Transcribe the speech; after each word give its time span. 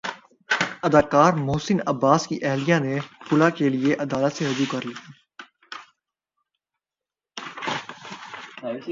اداکار 0.83 1.33
محسن 1.33 1.77
عباس 1.85 2.27
کی 2.27 2.39
اہلیہ 2.41 2.75
نے 2.75 2.99
خلع 3.29 3.49
کے 3.49 3.69
لیے 3.69 3.95
عدالت 3.95 4.33
سےرجوع 4.35 4.65
کر 4.71 4.85
لیا 8.71 8.89